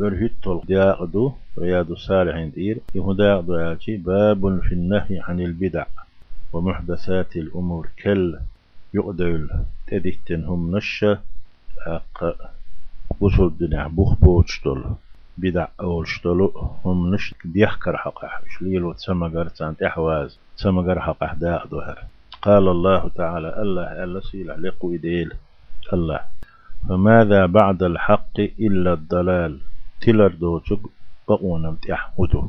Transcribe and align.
برهت 0.00 0.46
الدياقدو 0.46 1.32
رياض 1.58 1.90
الصالحين 1.90 2.50
دير 2.50 2.78
يهداق 2.94 3.40
دوالشي 3.40 3.96
باب 3.96 4.60
في 4.60 4.72
النهي 4.72 5.20
عن 5.28 5.40
البدع 5.40 5.86
ومحدثات 6.52 7.36
الأمور 7.36 7.88
كل 8.02 8.38
يقدل 8.94 9.50
تدكتن 9.86 10.44
هم 10.44 10.76
نشة 10.76 11.18
أق 11.86 12.36
وصل 13.20 13.46
الدنيا 13.46 13.88
بوخ 13.88 14.14
بوشتل. 14.14 14.84
بدع 15.38 15.68
أول 15.80 16.08
شتلو 16.08 16.52
هم 16.84 17.14
نش 17.14 17.34
ديحكر 17.44 17.96
حقح 17.96 18.42
شليل 18.58 18.94
تسمى 18.94 19.50
تان 19.58 19.76
تحواز 19.76 20.38
تسمى 20.56 21.00
حقح 21.00 21.34
داء 21.34 21.66
ظهر 21.66 21.98
قال 22.42 22.68
الله 22.68 23.08
تعالى 23.08 23.62
الله 23.62 24.04
ألا 24.04 24.20
سيل 24.20 24.50
عليق 24.50 24.76
إديل 24.84 25.32
الله 25.92 26.20
فماذا 26.88 27.46
بعد 27.46 27.82
الحق 27.82 28.40
إلا 28.40 28.92
الضلال؟ 28.92 29.60
تلر 30.00 30.28
دوتك 30.28 30.80
بقونا 31.28 31.70
متح 31.70 32.12
ودو 32.20 32.48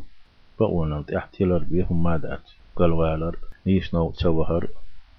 بقونا 0.59 0.99
متح 0.99 1.25
تلر 1.25 1.63
بيهم 1.71 2.03
مادات 2.03 2.45
قال 2.75 2.91
والر 2.91 3.35
نيس 3.67 3.94
نو 3.94 4.12
تسوهر 4.12 4.67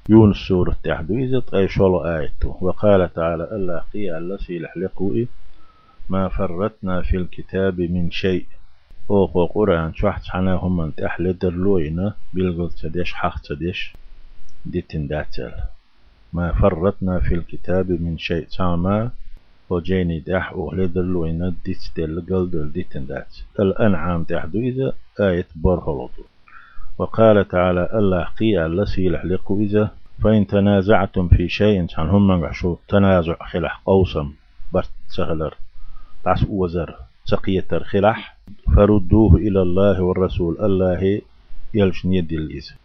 يونس 0.09 0.37
سورة 0.37 0.77
تحدو 0.85 1.15
إذا 1.17 1.43
أي 1.55 1.69
شلو 1.69 2.05
آيته 2.05 2.57
وقال 2.61 3.13
تعالى 3.15 3.45
الله 3.53 3.79
قي 3.93 4.19
الله 4.19 4.37
سيل 4.37 4.67
عليق 4.67 5.27
ما 6.09 6.29
فرتنا 6.29 7.03
في 7.03 7.17
الكتاب 7.17 7.81
من 7.81 8.11
شيء. 8.11 8.47
أو 9.11 9.47
قرآن 9.47 9.95
شحت 9.95 10.25
حنا 10.25 10.55
هم 10.55 10.81
أنت 10.81 11.01
أحلى 11.01 11.33
درلوينا 11.33 12.15
بيلغل 12.33 12.71
تديش 12.71 13.15
حق 13.15 13.41
تديش 13.41 13.95
ديتن 14.67 15.07
داتل. 15.07 15.53
ما 16.33 16.53
فرطنا 16.53 17.21
في 17.21 17.35
الكتاب 17.35 17.91
من 17.91 18.19
شيء. 18.19 18.47
تاما 18.57 19.11
وجيني 19.73 20.19
داح 20.21 20.53
أهل 20.53 20.93
درلوينا 20.93 21.55
ديت 21.65 21.85
دل 21.97 22.23
قل 22.29 22.51
دل 22.51 22.73
ديتن 22.73 23.07
دات 23.07 23.33
الأنعام 23.61 24.25
تحدو 24.25 24.59
إذا 24.59 24.93
آية 25.21 25.49
برهلطو 25.57 26.23
وقال 26.99 27.49
تعالى 27.49 27.89
الله 27.95 28.25
قي 28.39 28.67
الله 28.67 28.85
سيلح 28.85 29.25
لقو 29.25 29.61
إذا 29.61 29.85
فإن 30.23 30.47
تنازعتم 30.47 31.29
في 31.29 31.49
شيء 31.49 31.87
عن 31.99 32.09
هم 32.09 32.53
شو 32.53 32.77
تنازع 32.89 33.37
خلح 33.51 33.83
قوسم 33.87 34.33
برت 34.73 34.91
سهلر. 35.09 35.55
تعس 36.25 36.47
وزر 36.49 36.95
سقية 37.25 37.69
خلح 37.83 38.37
فردوه 38.77 39.35
إلى 39.37 39.63
الله 39.63 40.03
والرسول. 40.03 40.57
الله 40.61 41.21
يلشن 41.75 42.13
يدي 42.13 42.37
الإذن 42.37 42.77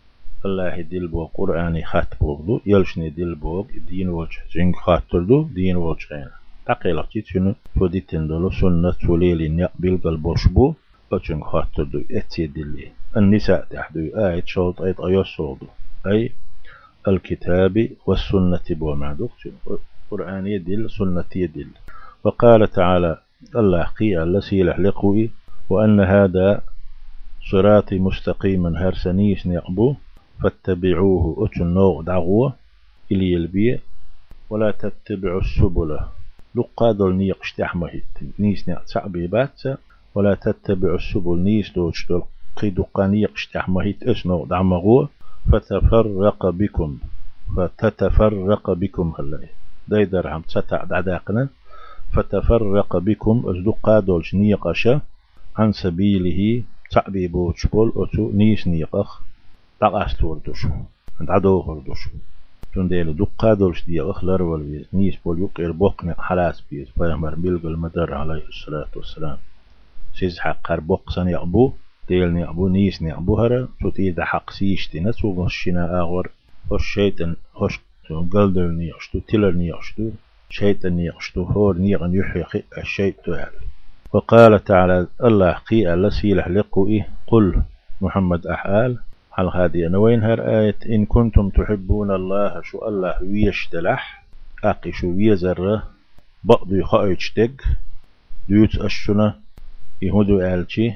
الله 0.46 0.82
دل 0.82 1.08
بو 1.08 1.26
قرآن 1.26 1.84
خات 1.84 2.08
بوغدو 2.22 2.60
يلشن 2.66 3.14
دل 3.18 3.36
بوغ 3.36 3.66
دين 3.90 4.10
وجه. 4.10 4.40
جنگ 4.54 4.76
خاطردو 4.76 5.44
دين 5.44 5.76
وجهين 5.76 6.28
فدي 7.80 8.00
تندلو 8.00 8.50
سنة 8.50 8.92
توليل 8.92 9.60
يقبل 9.60 9.98
قلبوش 10.04 10.48
بو 10.48 10.74
وجنگ 11.12 11.44
خاطردو 11.44 12.00
اتي 12.12 12.48
دلي 12.48 12.92
النساء 13.18 13.68
تحدو 13.70 14.00
آية 14.00 14.44
شوط 14.46 14.82
آية 14.82 14.96
أيوصودو 15.08 15.68
أي 16.08 16.32
الكتاب 17.08 17.90
والسنة 18.06 18.68
بو 18.70 18.96
معدوك 18.96 19.32
قرآن 20.12 20.48
يدل 20.48 20.90
سنة 20.90 21.32
يدل 21.36 21.68
وقال 22.24 22.72
تعالى 22.72 23.18
الله 23.56 23.84
قي 23.84 24.24
الذي 24.24 24.64
لحلقوي 24.64 25.30
وأن 25.70 26.00
هذا 26.00 26.62
صراطي 27.52 28.00
مستقيما 28.00 28.88
هرسنيس 28.88 29.48
نقبو 29.48 29.96
فاتبعوه 30.44 31.46
أتنو 31.46 32.02
دعوة 32.02 32.54
إلي 33.12 33.36
البيع 33.38 33.80
ولا 34.50 34.72
تتبعوا 34.72 35.42
السبل 35.42 36.00
لقا 36.56 36.92
دول 36.92 37.16
نيقش 37.16 37.54
تحمهت 37.54 38.04
نيس 38.40 38.70
نيق 38.70 38.84
تعبيبات 38.84 39.62
ولا 40.16 40.36
تتبعوا 40.36 40.96
السبل. 40.96 41.40
نيس 41.40 41.72
دوش 41.72 42.08
دول 42.08 42.24
قي 42.56 42.70
دقا 42.70 43.08
نيقش 43.08 43.48
تحمهت 43.48 44.04
اسنو 44.04 44.46
دعمغو. 44.46 45.08
فتفرق 45.52 46.50
بكم. 46.50 46.98
فتتفرق 47.58 48.72
بكم 48.72 49.14
هلاي 49.20 49.50
داي 49.88 50.06
درهم 50.06 50.42
تتع 50.42 50.84
دعداقنا 50.84 51.50
فتفرق 52.14 52.98
بكم. 52.98 53.44
أزدقا 53.46 54.00
دولش 54.00 54.36
نيقشا 54.36 55.02
عن 55.58 55.72
سبيله 55.72 56.64
تعبي 56.92 57.28
بوش 57.28 57.66
بول 57.66 57.94
أتو 57.96 58.32
نيس 58.34 58.68
نيقخ. 58.68 59.22
تقاس 59.80 60.18
توردوش 60.18 60.66
عند 61.20 61.30
عدو 61.30 61.62
هردوش 61.62 62.10
تون 62.78 62.88
ديلو 62.88 63.12
دقا 63.12 63.54
دولش 63.54 63.84
دي 63.86 64.02
أخلر 64.02 64.44
والبيز 64.44 64.86
نيس 64.94 65.16
بول 65.26 65.42
يقير 65.42 65.72
بوقن 65.72 66.14
حلاس 66.20 66.64
بيز 66.72 66.88
فيمر 66.90 67.36
بيلغ 67.36 67.68
المدر 67.68 68.14
عليه 68.14 68.48
الصلاة 68.48 68.88
والسلام. 68.96 69.38
سيز 70.14 70.40
حقار 70.40 70.80
بوق 70.80 71.10
سن 71.10 71.28
يقبو 71.28 71.74
ديل 72.08 72.34
نيقبو 72.34 72.68
نيس 72.68 73.02
نيقبو 73.02 73.38
هرا 73.38 73.68
تو 73.82 73.90
تيدا 73.90 74.26
حق 74.26 74.50
سيشتي 74.50 75.00
نسو 75.00 75.44
غشنا 75.44 76.00
آغور. 76.00 76.30
هش 76.72 76.94
شيطان 76.94 77.36
هش 77.62 77.80
قلدر 78.34 78.68
نيقشتو 78.68 79.20
تلر 79.20 79.52
نيقشتو 79.52 80.10
شيطان 80.50 80.94
نيقشتو 80.94 81.44
هور 81.44 81.78
نيغن 81.78 82.16
يحيي 82.16 82.64
الشيطان 82.78 83.48
وقال 84.14 84.64
تعالى 84.64 85.08
الله 85.24 85.52
قي 85.52 85.94
الذي 85.94 86.34
لحلقوا 86.34 86.88
إيه 86.88 87.10
قل 87.28 87.62
محمد 88.02 88.48
أحال 88.48 88.98
هل 89.40 89.48
هذه 89.48 89.88
أنا 89.88 89.98
وين 89.98 90.24
هر 90.24 90.60
آية؟ 90.60 90.76
إن 90.90 91.06
كنتم 91.06 91.50
تحبون 91.50 92.12
الله 92.12 92.62
شو 92.62 92.88
الله 92.88 93.24
ويشتلح 93.24 94.24
أقي 94.64 94.92
شو 94.92 95.08
ويزر 95.08 95.82
بعض 96.44 96.74
يخايش 96.74 97.34
دق. 97.38 97.52
ديوت 98.50 98.76
أشنا 98.76 99.40
يهودو 100.02 100.42
آلتي. 100.42 100.96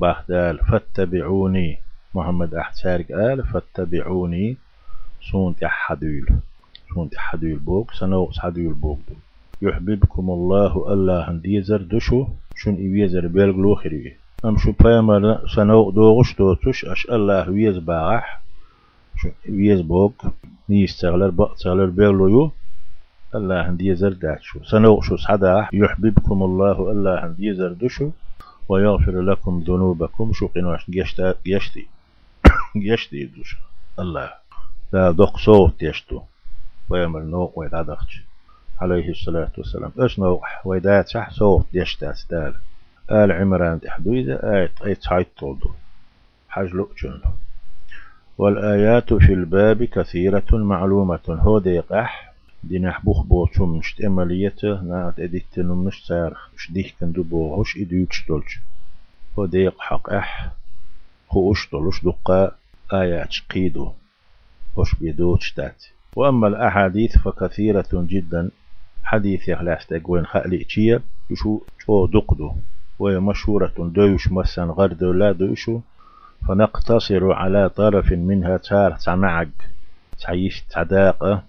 بحدال 0.00 0.58
فاتبعوني. 0.58 1.78
محمد 2.14 2.54
أحسارك 2.54 3.10
آل 3.10 3.44
فاتبعوني. 3.46 4.56
سونت 5.30 5.62
أحدول 5.62 6.26
سونت 6.94 7.14
أحدول 7.14 7.58
بوك. 7.58 7.90
سنوقس 7.94 8.38
حدول 8.38 8.74
بوك 8.74 9.00
يحببكم 9.62 10.30
الله 10.30 10.92
الله 10.92 11.32
ديزر 11.32 11.82
دشو 11.82 12.26
شن 12.56 12.74
إيزر 12.74 13.26
بيلغلو 13.26 13.74
خريه 13.74 14.16
أم 14.44 14.58
شو 14.58 14.72
بيامر 14.72 15.48
سنو 15.54 15.90
دوغش 15.90 16.36
دوتش 16.36 16.84
أش 16.84 17.06
الله 17.10 17.50
ويز 17.50 17.78
باغح 17.78 18.42
شو 19.16 19.28
ويز 19.48 19.80
بوك 19.80 20.22
نيس 20.68 21.00
تغلر 21.00 21.30
بق 21.30 21.54
تغلر 21.54 21.86
بيغلو 21.86 22.28
يو 22.28 22.52
الله 23.34 23.70
ديزر 23.70 24.12
داتشو. 24.12 24.64
سنو 24.64 25.00
شو 25.00 25.16
سعدا 25.16 25.68
يحببكم 25.72 26.42
الله 26.42 26.90
الله 26.90 27.26
ديزر 27.28 27.72
دشو 27.72 28.10
ويغفر 28.68 29.20
لكم 29.20 29.64
ذنوبكم 29.68 30.32
شو 30.32 30.46
قنواش 30.46 30.90
جشتا 30.90 31.34
جشتي. 31.46 31.86
جشتي 32.86 33.24
دوش 33.24 33.56
الله. 33.98 34.30
لا 34.92 35.10
دق 35.10 35.36
صوت 35.36 35.82
يشتو 35.82 36.20
ويمر 36.88 37.22
نوق 37.22 37.58
ويدعدخش 37.58 38.22
عليه 38.80 39.08
الصلاة 39.10 39.52
والسلام. 39.58 39.92
إيش 40.02 40.18
نوح 40.18 40.66
ويدات 40.66 41.08
صح 41.08 41.30
صوت 41.30 41.66
يشتا 41.74 42.12
ستال. 42.12 42.54
آل 43.10 43.32
عمران 43.32 43.80
تحديد 43.80 44.30
آية 44.30 44.72
آية 44.86 44.98
هاي 45.10 45.24
طولدو 45.38 45.70
حاج 46.48 46.68
لؤجن 46.68 47.20
والآيات 48.38 49.12
في 49.14 49.32
الباب 49.32 49.84
كثيرة 49.84 50.44
معلومة. 50.52 51.20
هو 51.28 51.58
ديقح 51.58 52.32
دينح 52.64 53.04
بوخ 53.04 53.22
بوچو 53.22 53.66
مشت 53.66 54.00
اماليته 54.00 54.82
نات 54.82 55.20
إديت 55.20 55.58
نمش 55.58 56.06
سارخ 56.06 56.48
مش 56.56 56.72
ديك 56.72 56.94
كندو 57.00 57.22
بوغش 57.22 57.76
اديوش 57.76 58.24
دولش 58.28 58.58
هو 59.38 59.46
ديق 59.46 59.80
حق 59.80 60.10
أح. 60.12 60.50
خوش 61.28 61.70
دولش 61.72 62.04
دقا 62.04 62.50
آيات 62.92 63.34
قيدو. 63.50 63.92
وش 64.76 64.94
بيدوش 64.94 65.52
تات 65.52 65.84
وأما 66.16 66.48
الأحاديث 66.48 67.18
فكثيرة 67.18 67.88
جدا. 67.92 68.50
حديث 69.04 69.48
يخلاص 69.48 69.86
تقوين 69.86 70.26
خألي 70.26 70.62
اتشيا 70.62 71.00
يشو 71.30 71.60
شو 71.78 72.06
دقدو. 72.06 72.52
وهي 73.00 73.18
مشهورة. 73.20 73.72
دوش 73.78 74.32
مسن 74.32 74.70
غرد 74.70 75.04
لا 75.04 75.32
دوشو 75.32 75.80
فنقتصر 76.48 77.32
على 77.32 77.68
طرف 77.68 78.12
منها 78.12 78.56
تار 78.56 78.92
تمعق 78.92 79.48
تعيش 80.20 80.62
تعداقة 80.70 81.42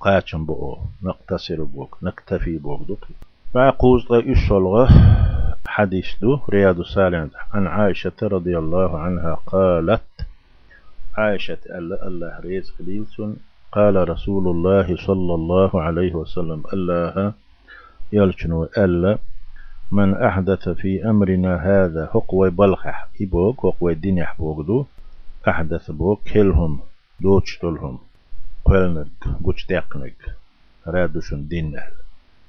قاتم 0.00 0.46
بؤو. 0.46 0.78
نقتصر 1.02 1.62
بوك 1.64 1.98
نكتفي 2.02 2.58
بوك 2.58 2.80
دوك. 2.88 3.04
فأقوز 3.54 4.06
إشلغة 4.12 4.88
حديث 5.66 6.06
دو 6.20 6.38
رياض 6.50 6.78
الصالحين 6.78 7.30
عن 7.54 7.66
عائشة 7.66 8.12
رضي 8.22 8.58
الله 8.58 8.98
عنها 8.98 9.34
قالت 9.34 10.02
عائشة 11.18 11.58
ألا 11.66 12.06
الله 12.08 12.40
ريز 12.40 12.70
خليلسون 12.78 13.36
قال 13.72 14.08
رسول 14.08 14.48
الله 14.48 14.96
صلى 14.96 15.34
الله 15.34 15.82
عليه 15.82 16.14
وسلم 16.14 16.62
الله 16.72 17.32
يلشنو 18.12 18.64
ألا 18.64 19.18
من 19.92 20.14
أحدث 20.14 20.68
في 20.68 21.10
أمرنا 21.10 21.56
هذا 21.56 22.06
حقوي 22.06 22.50
بلخح 22.50 23.08
إبوك 23.20 23.60
حقوي 23.60 23.94
دين 23.94 24.26
دو. 24.66 24.86
أحدث 25.48 25.90
بوك 25.90 26.20
كلهم 26.32 26.80
دوش 27.20 27.58
تلهم 27.58 27.98
قلنك 28.64 29.24
قوش 29.44 29.64
تقنك. 29.66 30.36
رادوشن 30.86 31.48
دين 31.48 31.80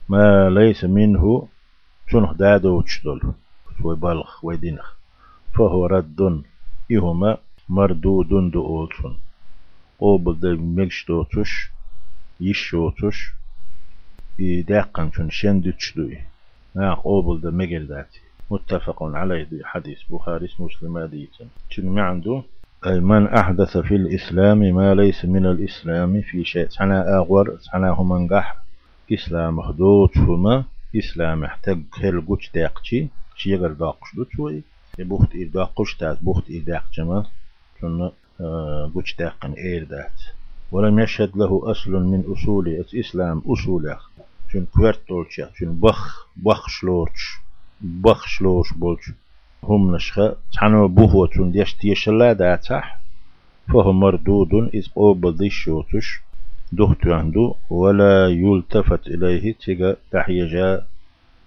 ما 0.09 0.49
ليس 0.49 0.83
منه 0.83 1.47
شنخ 2.07 2.31
دادو 2.33 2.77
وتشدل 2.77 3.21
وبلخ 3.83 4.43
ودينخ 4.43 4.93
فهو 5.53 5.85
رد 5.85 6.43
إهما 6.91 7.37
مردود 7.69 8.51
دؤولتون 8.51 9.17
قوبل 9.99 10.39
دا 10.39 10.55
ملش 10.55 11.05
دوتوش 11.07 11.71
يشوتوش 12.41 13.33
داقن 14.67 15.11
شن 15.11 15.29
شندوش 15.29 15.93
دوي 15.95 16.32
نا 16.75 16.93
قوبل 16.93 17.41
دا 17.41 17.51
مجل 17.51 18.05
متفق 18.51 19.03
عليه 19.03 19.43
دي 19.43 19.61
حديث 19.63 19.99
بخاري 20.09 20.49
مسلم 20.59 20.99
ديتن 20.99 21.45
شنو 21.69 21.91
ما 21.91 22.01
عنده؟ 22.01 22.43
أي 22.87 22.99
من 22.99 23.27
أحدث 23.27 23.77
في 23.77 23.95
الإسلام 23.95 24.57
ما 24.57 24.95
ليس 24.95 25.25
من 25.25 25.45
الإسلام 25.45 26.21
في 26.21 26.43
شيء. 26.45 26.69
سنا 26.69 27.17
أغور 27.17 27.57
سنا 27.59 27.89
هم 27.89 28.17
نجح 28.17 28.57
إسلام 29.13 29.59
هدوت 29.59 30.17
فما 30.17 30.63
إسلام 30.95 31.43
احتاج 31.43 31.79
خير 31.91 32.19
قوش 32.19 32.51
داقشي 32.55 33.07
شيغر 33.35 33.71
داقش 33.71 34.15
دوت 34.15 34.27
شوي. 34.35 34.63
بوخت 34.99 35.35
إير 35.35 35.47
داقش 35.53 35.97
تات 35.97 36.23
بوخت 36.23 36.49
إير 36.49 36.63
داقشما 36.63 37.25
شن 37.81 38.09
قوش 38.93 39.15
داقن 39.19 39.51
إير 39.53 39.83
دات 39.83 40.21
ولم 40.71 40.99
يشهد 40.99 41.37
له 41.37 41.61
أصل 41.71 41.91
من 41.91 42.23
أصول 42.31 42.67
الإسلام 42.67 43.41
أصوله 43.47 43.97
شن 44.53 44.65
كويرت 44.65 44.99
دولشا 45.09 45.49
شن 45.57 45.79
بخ 45.79 46.27
بخ 46.35 46.69
شلورش 46.69 47.39
بخ 47.81 48.27
شلوش 48.27 48.73
بولش 48.73 49.11
هم 49.63 49.95
نشخة 49.95 50.35
تحنو 50.53 50.87
بوهو 50.87 51.25
تون 51.25 51.51
ديش 51.51 51.75
ديش 51.81 52.09
لا 52.09 52.33
داتح 52.33 52.99
فهو 53.67 53.93
مردود 53.93 54.53
إذ 54.73 54.87
قوبل 54.95 55.37
دي 55.37 55.49
شوتش 55.49 56.21
دهت 56.71 57.07
عنده 57.07 57.53
ولا 57.69 58.27
يلتفت 58.27 59.07
إليه 59.07 59.53
تيغا 59.53 59.95
تحيجا 60.11 60.85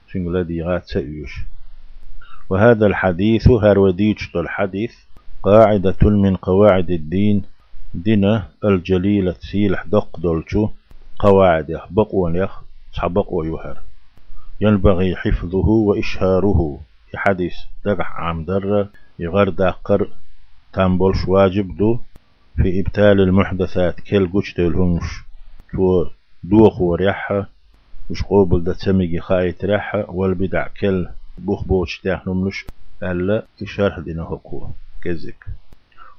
شنو 0.09 0.31
الذي 0.31 0.63
غات 0.63 0.87
سيوش 0.87 1.35
وهذا 2.51 2.87
الحديث 2.87 3.49
هروديج 3.49 4.19
الحديث 4.37 4.95
قاعدة 5.43 6.03
من 6.03 6.37
قواعد 6.37 6.91
الدين 6.91 7.43
دينا 7.95 8.49
الجليلة 8.65 9.37
سيلح 9.41 9.85
دق 9.87 10.21
دولشو 10.21 10.69
قواعد 11.19 11.71
يخ 11.71 11.87
يخ 12.17 12.66
تحبق 12.97 13.33
ويهر 13.33 13.79
ينبغي 14.61 15.17
حفظه 15.17 15.69
وإشهاره. 15.69 16.81
في 17.11 17.19
حديث 17.19 17.55
دقح 17.85 18.21
عام 18.21 18.45
در 18.45 18.89
يغر 19.19 19.49
داقر 19.49 20.09
تنبولش 20.73 21.29
واجب 21.29 21.77
دو. 21.77 21.99
في 22.57 22.81
إبتال 22.81 23.21
المحدثات 23.21 24.01
كل 24.01 24.29
قوش 24.29 24.53
تلهمش 24.53 25.23
تو 25.73 26.07
دوخ 26.45 26.81
وريحة 26.81 27.49
وش 28.11 28.23
قوبل 28.23 28.65
دا 28.65 28.73
تسميجي 28.73 29.21
خايت 29.21 29.65
ريحة 29.65 30.11
والبدع 30.11 30.67
كل 30.81 31.09
بوخ 31.39 31.65
بوش 31.65 32.01
تاحنمش 32.01 32.67
ألا 33.03 33.45
إشارح 33.63 33.99
دينا 33.99 34.23
هقوه 34.23 34.71
كذك 35.03 35.45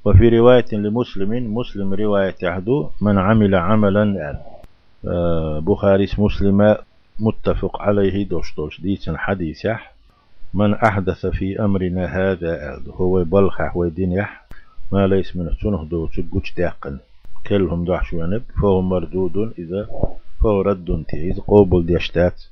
وفي 0.05 0.29
رواية 0.29 0.65
لمسلم 0.71 1.57
مسلم 1.57 1.93
رواية 1.93 2.35
عهدو 2.43 2.89
من 3.01 3.17
عمل 3.17 3.55
عملا 3.55 4.03
آه، 4.29 4.56
بخاري 5.59 6.07
مسلم 6.17 6.75
متفق 7.19 7.81
عليه 7.81 8.27
دوش 8.27 8.55
دوش 8.55 8.81
ديتن 8.81 9.17
حديث 9.17 9.67
من 10.53 10.73
أحدث 10.73 11.25
في 11.25 11.59
أمرنا 11.65 12.05
هذا 12.05 12.81
هو 12.87 13.23
بلخ 13.23 13.61
ويدين 13.75 14.25
ما 14.91 15.07
ليس 15.07 15.35
من 15.35 15.49
سنه 15.61 15.83
دو 15.83 16.07
تقوش 16.07 16.53
داقن 16.57 16.97
كلهم 17.47 17.85
دعش 17.85 18.13
ونب 18.13 18.43
فهو 18.61 18.81
مردود 18.81 19.53
إذا 19.59 19.87
فهو 20.43 20.61
رد 20.61 21.05
إذا 21.13 21.41
قوبل 21.47 21.85
ديشتات. 21.85 22.43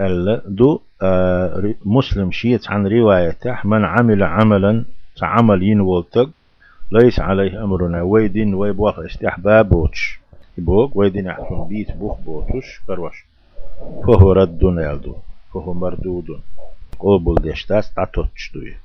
ألا 0.00 0.42
دو 0.46 0.80
آه 1.02 1.74
مسلم 1.84 2.30
شيت 2.30 2.70
عن 2.70 2.86
روايته 2.86 3.58
من 3.64 3.84
عمل 3.84 4.22
عملا 4.22 4.84
تعمل 5.16 5.62
ينولتق 5.62 6.30
ليس 6.92 7.20
عليه 7.20 7.64
أمرنا. 7.64 8.02
ويدين 8.02 8.54
ويبوخ 8.54 8.98
استحباب 8.98 9.88
Бог 10.58 10.96
вайдинахтун 10.96 11.68
бит 11.68 11.96
бух 11.96 12.20
ботуш 12.20 12.82
карваш. 12.86 13.24
Фохо 14.04 14.34
раддун 14.34 14.80
элду, 14.80 15.22
фохо 15.50 15.72
мардудун. 15.72 16.42
Кобул 16.98 17.36
дештас 17.36 17.92
атотчдуи. 17.94 18.76